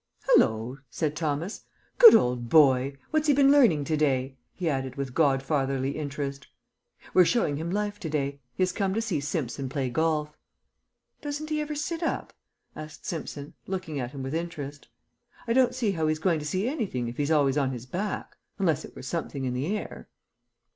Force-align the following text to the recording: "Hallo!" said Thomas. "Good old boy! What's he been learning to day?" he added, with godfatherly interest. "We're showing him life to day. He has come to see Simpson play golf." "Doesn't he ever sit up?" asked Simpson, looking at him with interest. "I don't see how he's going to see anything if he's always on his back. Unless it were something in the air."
"Hallo!" 0.29 0.79
said 0.89 1.15
Thomas. 1.15 1.61
"Good 1.99 2.15
old 2.15 2.49
boy! 2.49 2.97
What's 3.11 3.27
he 3.27 3.35
been 3.35 3.51
learning 3.51 3.83
to 3.83 3.95
day?" 3.95 4.35
he 4.51 4.67
added, 4.67 4.95
with 4.95 5.13
godfatherly 5.13 5.91
interest. 5.95 6.47
"We're 7.13 7.23
showing 7.23 7.57
him 7.57 7.69
life 7.69 7.99
to 7.99 8.09
day. 8.09 8.41
He 8.55 8.63
has 8.63 8.71
come 8.71 8.95
to 8.95 9.01
see 9.03 9.19
Simpson 9.19 9.69
play 9.69 9.91
golf." 9.91 10.35
"Doesn't 11.21 11.51
he 11.51 11.61
ever 11.61 11.75
sit 11.75 12.01
up?" 12.01 12.33
asked 12.75 13.05
Simpson, 13.05 13.53
looking 13.67 13.99
at 13.99 14.09
him 14.09 14.23
with 14.23 14.33
interest. 14.33 14.87
"I 15.47 15.53
don't 15.53 15.75
see 15.75 15.91
how 15.91 16.07
he's 16.07 16.17
going 16.17 16.39
to 16.39 16.45
see 16.47 16.67
anything 16.67 17.07
if 17.07 17.17
he's 17.17 17.29
always 17.29 17.55
on 17.55 17.69
his 17.69 17.85
back. 17.85 18.37
Unless 18.57 18.83
it 18.85 18.95
were 18.95 19.03
something 19.03 19.45
in 19.45 19.53
the 19.53 19.67
air." 19.77 20.09